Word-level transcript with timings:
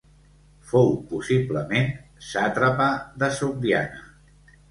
Fou 0.69 0.87
possiblement 1.09 1.91
sàtrapa 2.29 2.87
de 3.25 3.31
Sogdiana. 3.39 4.05